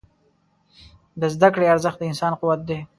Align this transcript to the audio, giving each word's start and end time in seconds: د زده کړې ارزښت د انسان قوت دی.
د 1.19 1.21
زده 1.33 1.49
کړې 1.53 1.71
ارزښت 1.73 1.97
د 1.99 2.03
انسان 2.11 2.33
قوت 2.39 2.59
دی. 2.69 2.77